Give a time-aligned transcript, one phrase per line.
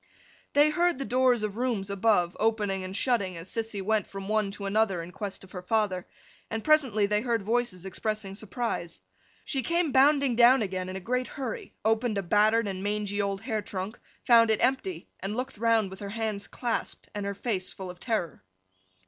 [0.53, 4.49] They heard the doors of rooms above, opening and shutting as Sissy went from one
[4.53, 6.07] to another in quest of her father;
[6.49, 8.99] and presently they heard voices expressing surprise.
[9.45, 13.41] She came bounding down again in a great hurry, opened a battered and mangy old
[13.41, 17.71] hair trunk, found it empty, and looked round with her hands clasped and her face
[17.71, 18.43] full of terror.